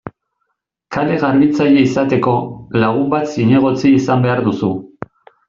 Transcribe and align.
Kale-garbitzaile 0.95 1.83
izateko, 1.89 2.33
lagun 2.85 3.05
bat 3.13 3.29
zinegotzi 3.37 3.93
izan 4.01 4.27
behar 4.27 4.43
duzu. 4.49 4.73